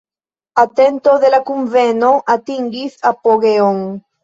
Atento 0.61 1.13
de 1.25 1.31
la 1.35 1.41
kunveno 1.51 2.11
atingis 2.39 2.99
apogeon. 3.13 3.81